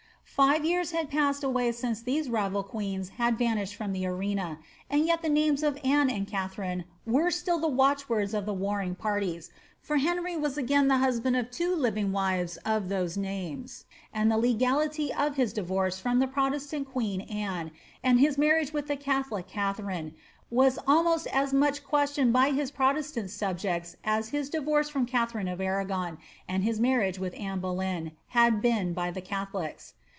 Five 0.33 0.63
years 0.65 0.91
had 0.91 1.11
passed 1.11 1.43
away 1.43 1.71
since 1.73 2.01
these 2.01 2.27
rival 2.29 2.63
queens 2.63 3.09
had 3.09 3.37
vanished 3.37 3.75
from 3.75 3.91
the 3.93 4.07
arena, 4.07 4.57
and 4.89 5.07
3ret 5.07 5.21
the 5.21 5.29
names 5.29 5.61
of 5.61 5.77
Anne 5.83 6.09
and 6.09 6.25
Katharine 6.25 6.85
were 7.05 7.29
still 7.29 7.59
the 7.59 7.67
watchwords 7.67 8.33
of 8.33 8.45
the 8.47 8.53
warring 8.53 8.95
parties, 8.95 9.51
for 9.81 9.97
Henry 9.97 10.35
was 10.37 10.57
again 10.57 10.87
the 10.87 10.97
husband 10.97 11.35
ef 11.35 11.51
two 11.51 11.75
living 11.75 12.11
wives 12.13 12.57
of 12.65 12.87
those 12.89 13.17
names, 13.17 13.85
and 14.13 14.31
the 14.31 14.37
legality 14.37 15.13
of 15.13 15.35
his 15.35 15.51
divorce 15.53 15.99
from 15.99 16.17
the 16.19 16.27
protestant 16.27 16.89
queen 16.89 17.21
Anne, 17.21 17.69
and 18.01 18.19
his 18.19 18.35
marriage 18.37 18.71
with 18.73 18.87
the 18.87 18.97
catholic 18.97 19.47
Katha 19.47 19.83
fiae, 19.85 20.13
was 20.49 20.79
almost 20.87 21.27
as 21.27 21.53
much 21.53 21.83
questioned 21.83 22.33
by 22.33 22.49
his 22.51 22.71
protestant 22.71 23.29
subjects 23.29 23.95
as 24.03 24.29
his 24.29 24.49
*Aott 24.49 24.57
of 24.57 24.63
PriT7 24.63 24.63
GooMil, 24.63 24.63
voL 24.63 24.63
viL 24.63 24.63
300 24.63 24.63
XATHARIRB 24.63 24.63
HOWARD. 24.63 24.65
divorce 24.81 24.89
from 24.89 25.05
Katharine 25.05 25.47
of 25.49 25.61
Arragon, 25.61 26.17
and 26.47 26.63
his 26.63 26.79
marriage 26.79 27.19
with 27.19 27.35
Anne 27.37 27.59
Boleyn, 27.59 28.11
had 28.29 28.59
been 28.61 28.93
by 28.93 29.11
the 29.11 29.21
catholics. 29.21 29.93